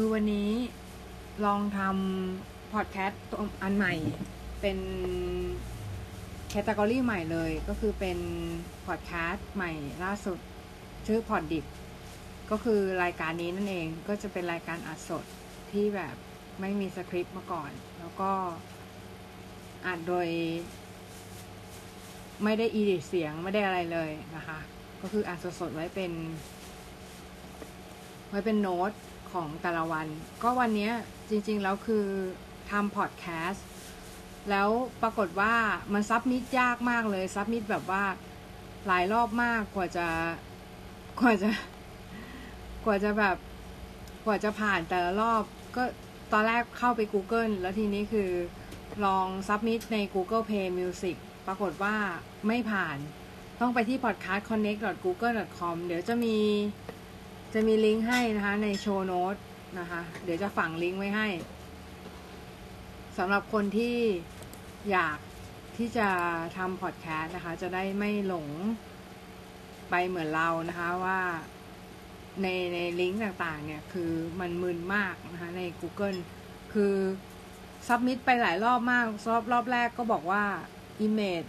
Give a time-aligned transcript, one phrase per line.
[0.00, 0.50] คือวันนี้
[1.46, 3.22] ลองทำพอดแคสต์
[3.62, 3.94] อันใหม่
[4.60, 4.78] เป็น
[6.48, 8.18] category ใหม่เลย ก็คือเป็น
[8.86, 9.72] พอดแคสต์ใหม่
[10.04, 10.38] ล่าสุด
[11.06, 11.64] ชื่อพอดดิบ
[12.50, 15.24] ก็คือรายการนี้นั่นเองก็จะเป็นรายการอัดสด
[15.70, 16.14] ที่แบบ
[16.60, 18.32] ไม่มีสคริปต์มาก่อน แล้วก็
[19.86, 20.28] อัดโดย
[22.44, 24.58] ไม่ได้ edit เสียงไม่ได้อะไรเลยนะคะ
[25.00, 26.12] ก็คืออัดสดๆไว้เป็น
[28.30, 28.92] ไว้เป็นโน้ต
[29.32, 30.06] ของแต่ละวัน
[30.42, 30.90] ก็วันนี้
[31.30, 32.06] จริงๆ แล้วคือ
[32.70, 33.66] ทำพอดแคสต์
[34.50, 34.68] แล้ว
[35.02, 35.54] ปรากฏว่า
[35.92, 38.04] มัน submit ยากมากเลย submit แบบว่า
[38.86, 40.06] หลายรอบมากกว่าจะ
[41.20, 41.50] กว่าจะ
[42.84, 43.36] กว่าจะแบบ
[44.26, 45.42] กว่าจะผ่านแต่ละรอบ
[45.76, 45.82] ก็
[46.32, 48.30] ตอนแรกเข้าไป Google แล้วทีนี้คือ
[49.04, 51.16] ลอง submit ใน Google Play Music
[51.46, 51.94] ปรากฏว่า
[52.46, 52.96] ไม่ผ่าน
[53.60, 56.36] ต้องไปที่ podcastconnect.google.com เดี๋ยวจะมี
[57.52, 59.36] จะมีลิงก์ให้นะคะในโชว์โน้ต
[59.78, 61.28] นะคะ เดี๋ยวจะฝังลิงก์ไว้ให้
[63.18, 63.96] สำหรับคนที่
[64.90, 65.18] อยาก
[65.76, 66.08] ที่จะ
[66.56, 68.48] ทำพอดแคสต์นะคะ จะได้ไม่หลง
[69.90, 71.20] ไปเหมือนเรานะคะว่า
[72.42, 76.18] ในในลิงก์ต่างๆ เนี่ยคือมันมึนมากนะคะใน Google
[76.72, 76.94] คือ
[77.86, 80.44] ซับมิดไปหลายรอบมาก รอบรอบแรกก็บอกว่า
[81.06, 81.48] Image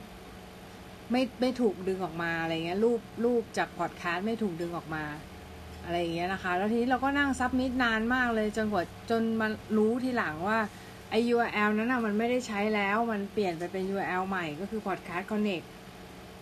[1.11, 5.03] ไม่ไม่ถูกดึงออกมาอะไรเงี้ยรูปรูปจากพอดแคสต์ไม่ถูกดึงออกมา
[5.89, 10.59] อะไรอย่างเงี้ยนะคะ แล้วทีนี้เราก็นั่งซับมิดนานมากเลยจนกว่าจนมารู้ทีหลังว่า
[11.09, 15.65] ไอ URL นั้นนะมันไม่ได้ใช้แล้วมันเปลี่ยนไปเป็น URL ใหม่ก็คือ Podcast Connect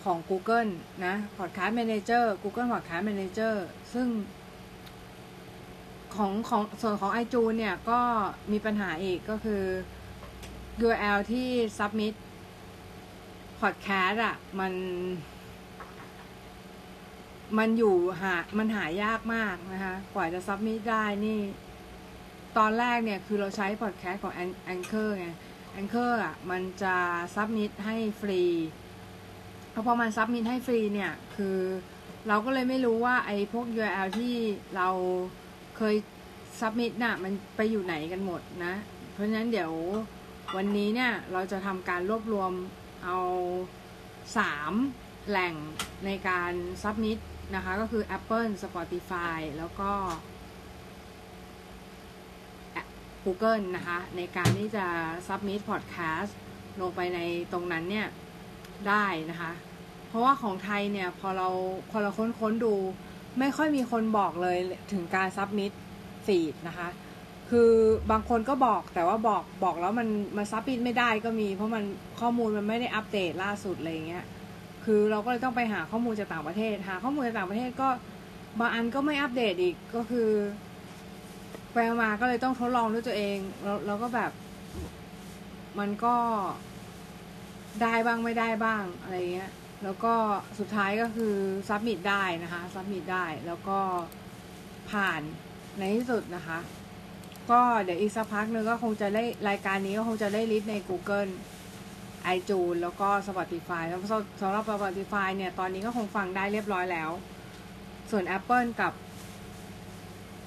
[0.04, 0.70] ของ Google
[1.04, 3.54] นะ Podcast Manager Google Podcast Manager
[3.92, 4.06] ซึ่ง
[6.14, 8.00] ของของส่วนของ iTunes เนี่ยก็
[8.52, 9.62] มีปัญหาอีกก็คือ
[10.84, 12.14] URL ที่ submit
[13.60, 14.72] podcast อะมัน
[17.58, 21.40] มันอยู่หา มันหายากมากนะคะ กว่าจะ submit ได้นี่
[22.58, 24.34] ตอนแรกเนี่ยคือเราใช้ podcast ของ
[24.74, 25.28] Anchor ไง
[25.80, 26.96] Anchor อะมันจะ
[27.34, 28.42] submit ให้ฟรี
[29.72, 31.58] พอพอมัน submit ให้ฟรีเนี่ย คือ
[32.28, 34.34] เราก็เลยไม่รู้ว่าไอ้พวก URL ที่
[34.76, 34.88] เรา
[35.76, 35.94] เคย
[36.60, 38.74] submit น่ะมันไปอยู่ไหนกันหมดนะ
[39.12, 39.72] เพราะฉะนั้นเดี๋ยว
[40.56, 42.52] วันนี้เนี่ยเราจะทำการรวบรวม
[43.04, 43.18] เอา
[44.38, 44.72] สาม
[45.28, 45.54] แหล่ง
[46.04, 47.18] ในการ submit
[47.54, 49.92] นะคะก็คือ Apple Spotify แล้วก็
[53.24, 54.86] Google นะคะ ในการที่จะ
[55.26, 56.32] submit podcast
[56.80, 57.18] ลงไปใน
[57.52, 58.06] ตรงนั้นเนี่ย
[58.88, 59.52] ได้นะคะ
[60.08, 61.48] เพราะว่าของไทยเนี่ย พอเรา
[61.90, 62.74] พอเราค้นค้นดู
[63.38, 64.58] ไม่ค่อยมีคนบอกเลย
[64.92, 65.72] ถึงการ submit
[66.26, 66.88] feed นะคะ
[67.50, 67.72] คือ
[68.10, 71.84] บางคนก็บอกแต่ว่าบอกบอกแล้วมันมันซับมิดไม่ได้ก็มี เพราะมัน
[72.20, 74.24] ข้อมูลมันไม่ได้อัปเดตล่าสุดอะไรเงี้ย
[74.90, 77.88] คือเราก็เลยต้องไปหาข้อมูลจากต่างประเทศ หาข้อมูลจากต่างประเทศก็
[78.60, 80.28] บางอันก็ไม่อัปเดตอีกก็คือ
[81.72, 84.30] ไปมาก็เลยต้องทดลองด้วยตัวเองแล้วเราก็แบบ
[85.78, 86.16] มันก็
[87.82, 89.50] ได้บ้างไม่ได้บ้างอะไรเงี้ย
[89.84, 90.14] แล้วก็
[90.58, 91.34] สุดท้ายก็คือ
[91.68, 93.78] submit ได้นะคะ submit ได้แล้วก็
[94.90, 95.20] ผ่าน
[95.78, 96.58] ในที่สุดนะคะ
[97.50, 101.30] ก็เดี๋ยวอีกสักพักนึงก็คงจะได้รายการนี้ก็คงจะได้ list ใน Google
[102.34, 104.00] iTunes แล้วก็ Spotify แล้ว
[104.40, 107.10] สำหรับ Spotify เนี่ย ตอนนี้ก็คงฟังได้เรียบร้อยแล้ว
[108.10, 108.92] ส่วน Apple กับ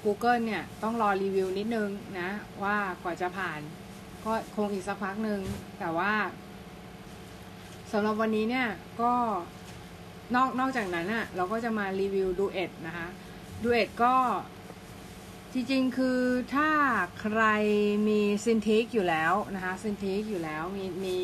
[0.04, 1.88] Google เนี่ย ต้องรอรีวิวนิดนึง
[2.20, 2.30] นะ
[2.62, 3.60] ว่ากว่าจะผ่าน
[4.24, 5.40] ก็คงอีกสักพักหนึ่ง
[5.78, 6.12] แต่ว่า
[7.92, 8.68] สำหรับวันนี้เนี่ย
[9.00, 9.12] ก็
[10.34, 13.06] นอกนอกจากนั้นอะ่ะเราก็จะมารีวิวดูเอ็ดนะคะ
[13.62, 14.14] ดูเอ็ดก็
[15.52, 16.20] จริงๆ คือ
[16.54, 16.70] ถ้า
[17.20, 17.42] ใคร
[18.08, 21.16] มีซินทิกอยู่แล้วนะคะซินทิกอยู่แล้วมีมี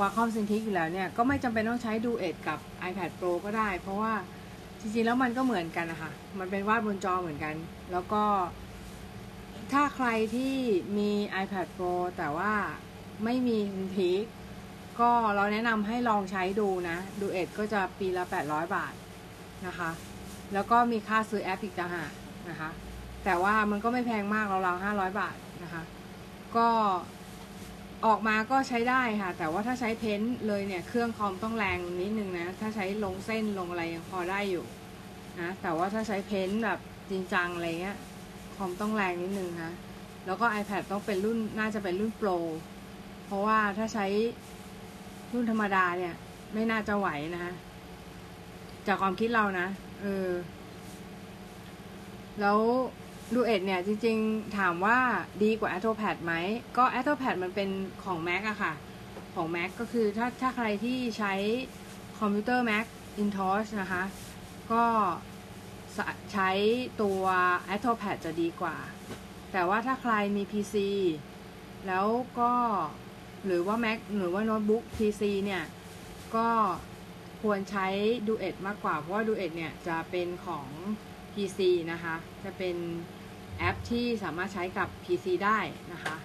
[0.00, 4.12] วาคอมซินทิกอยู่แล้วเนี่ย ก็ไม่จำเป็นต้องใช้ดูเอ็ดกับ iPad Pro ก็ได้ เพราะว่า
[4.80, 7.54] จริงๆ แล้วมันก็เหมือนกันนะคะมันเป็นวาดบนจอเหมือนกัน
[7.92, 8.22] แล้วก็
[9.72, 10.54] ถ้าใครที่
[10.98, 11.10] มี
[11.42, 12.52] iPad Pro แต่ว่า
[13.24, 14.24] ไม่มีซินทิก
[15.00, 18.94] ก็เราแนะนำให้ลองใช้ดูนะ ดูเอ็ดก็จะปีละ 800 บาท
[19.66, 19.90] นะคะ
[20.52, 22.10] แล้วก็มีค่าซื้อแอปอีกต่างหาก
[22.50, 22.70] นะคะ
[23.24, 25.82] แต่ว่ามันก็ไม่แพงมากเราๆห้าร้อยบาทนะคะ
[26.56, 26.68] ก็
[28.06, 34.64] ออกมาก็ใช้ได้ค่ะ แต่ว่าถ้าใช้เพ้นเลยเนี่ย เครื่องคอมต้องแรงนิดนึงนะ ถ้าใช้ลงเส้นลงอะไรยังพอได้อยู่
[35.40, 36.78] นะแต่ว่าถ้าใช้เพ้นแบบ
[37.10, 37.96] จริงจังอะไรเงี้ย
[38.56, 39.72] คอมต้องแรงนิดนึงนะ
[40.26, 42.30] แล้วก็ iPad ต้องเป็นรุ่นน่าจะเป็นรุ่นโปร
[43.26, 44.06] เพราะว่าถ้าใช้
[45.32, 46.14] รุ่นธรรมดาเนี่ย
[46.54, 47.54] ไม่น่าจะไหวนะคะ
[48.86, 49.66] จากความคิดเรานะ
[50.00, 50.28] เออ
[52.40, 52.58] แล้ว
[53.34, 54.98] ดูเอ็ดเนี่ยจริงๆถามว่า
[55.42, 56.34] ดีกว่า a t o p a d ไหม
[56.76, 57.70] ก็ a t o p a d มันเป็น
[58.04, 58.72] ของ Mac อะค่ะ
[59.34, 61.34] ของ Mac ก็คือถ้าถ้าใครที่ใช้
[62.18, 62.86] คอมพิวเตอร์ Mac
[63.22, 64.02] Intosh นะคะ
[64.72, 64.84] ก็
[66.32, 66.50] ใช้
[67.02, 67.22] ตัว
[67.74, 68.76] a t o p a d จะดีกว่า
[69.52, 70.76] แต่ว่าถ้าใครมี PC
[71.86, 72.06] แล้ว
[72.38, 72.52] ก็
[73.46, 75.64] หรือว่า Mac หรือว่าโน้ตบุ๊ก PC เนี่ย
[76.36, 76.48] ก็
[77.42, 77.86] ควรใช้
[78.26, 80.66] Duet มากกว่า เพราะว่า Duet เนี่ย จะเป็นของ
[81.34, 81.60] PC
[81.92, 82.14] นะคะ
[82.44, 82.76] จะเป็น
[83.58, 85.58] แอปที่สามารถใช้กับ PC ได้
[85.92, 86.16] นะคะ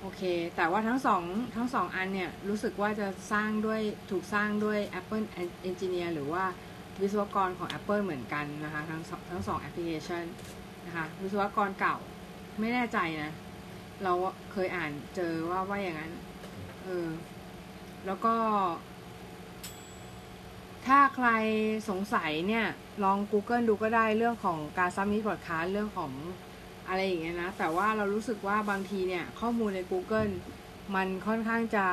[0.00, 0.22] โอเค
[0.56, 1.22] แต่ว่าทั้งสอง
[1.56, 3.80] ทั้งสองอันเนี่ย รู้สึกว่าจะสร้างด้วย
[4.10, 5.24] ถูกสร้างด้วย Apple
[5.68, 6.44] Engineer หรือว่า
[7.00, 10.24] วิศวกรของ Apple เหมือนกันนะคะ ทั้งทั้งสองแอปพลิเคชัน
[10.86, 11.96] นะคะวิศวกรเก่า
[12.60, 13.32] ไม่แน่ใจนะ
[14.04, 14.12] เรา
[14.52, 16.12] เคยอ่านเจอว่าว่าอย่างนั้น
[16.84, 17.08] เออ
[18.06, 18.34] แล้วก็
[20.86, 21.28] ถ้าใคร
[21.88, 22.66] สงสัยเนี่ย
[23.04, 26.12] ลอง Google ดูก็ได้เรื่องของการซัมมิตพอดคาสเรื่องของ
[26.90, 30.32] อะไรอย่างเงี้ยนะ แต่ว่าเรารู้สึกว่าบางทีเนี่ย ข้อมูลใน Google
[30.94, 31.86] มันค่อนข้างจะ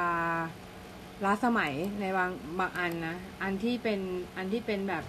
[1.25, 3.99] ล้าสมัยในบางบางอันนะ อันที่เป็น
[4.37, 5.03] อันที่เป็นแบบ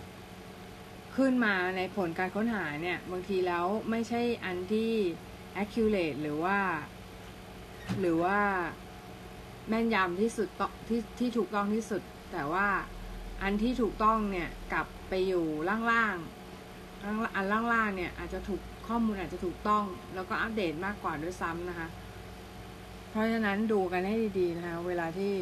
[1.17, 4.93] ขึ้นมาในผลการค้นหาเนี่ย บางทีแล้วไม่ใช่อันที่
[5.63, 6.59] accurate หรือว่า
[8.01, 8.39] หรือว่า
[9.69, 10.49] แม่นยำที่สุด
[10.89, 12.03] ที่ที่ถูกต้องที่สุด
[12.33, 12.67] แต่ว่า
[13.43, 15.45] อันที่ถูกต้องเนี่ยกลับไปอยู่
[15.91, 17.03] ล่างๆ
[17.37, 21.89] อันล่างๆเนี่ยอาจจะถูก ข้อมูลอาจจะถูกต้อง แล้วก็อัปเดตมากกว่าด้วยซ้ำนะคะ
[23.11, 25.33] เพราะฉะนั้นดูกันให้ดีๆนะคะ เวลาที่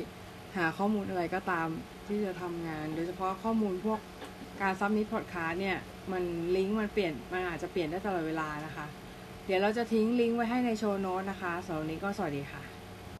[0.56, 1.68] หาข้อมูลอะไรก็ตาม
[2.08, 4.00] ที่จะทำงาน โดยเฉพาะข้อมูลพวก
[4.60, 5.76] การ submit พอดแคสต์เนี่ย
[6.12, 6.22] มัน
[6.56, 8.86] ลิงก์มันเปลี่ยน มันอาจจะเปลี่ยนได้ตลอดเวลานะคะ
[9.46, 12.75] เดี๋ยวเราจะทิ้งลิงก์ไว้ให้ใน show note นะคะสำหรับวันนี้ก็สวัสดีค่ะ